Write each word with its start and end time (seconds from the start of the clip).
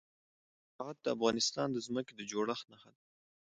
زراعت 0.69 0.97
د 1.03 1.07
افغانستان 1.15 1.67
د 1.71 1.77
ځمکې 1.87 2.13
د 2.15 2.21
جوړښت 2.31 2.65
نښه 2.71 2.89
ده. 2.95 3.01